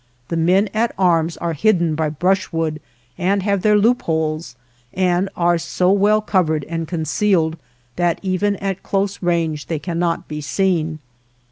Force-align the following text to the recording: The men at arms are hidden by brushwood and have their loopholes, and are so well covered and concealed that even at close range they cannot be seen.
The 0.29 0.35
men 0.35 0.67
at 0.73 0.95
arms 0.97 1.37
are 1.37 1.53
hidden 1.53 1.93
by 1.93 2.09
brushwood 2.09 2.81
and 3.19 3.43
have 3.43 3.61
their 3.61 3.77
loopholes, 3.77 4.55
and 4.95 5.29
are 5.37 5.59
so 5.59 5.91
well 5.91 6.21
covered 6.21 6.63
and 6.67 6.87
concealed 6.87 7.55
that 7.97 8.17
even 8.23 8.55
at 8.55 8.81
close 8.81 9.21
range 9.21 9.67
they 9.67 9.77
cannot 9.77 10.27
be 10.27 10.41
seen. 10.41 10.97